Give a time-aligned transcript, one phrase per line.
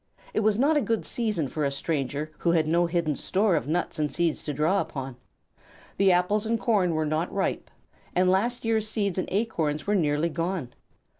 [0.33, 3.67] It was not a good season for a stranger who had no hidden store of
[3.67, 5.15] nuts and seeds to draw upon.
[5.97, 7.69] The apples and corn were not ripe,
[8.15, 10.73] and last year's seeds and acorns were nearly gone.